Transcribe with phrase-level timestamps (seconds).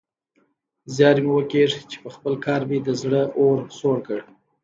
[0.93, 4.19] زيار مې وکيښ چې پخپل کار مې د زړه اور سوړ کړ.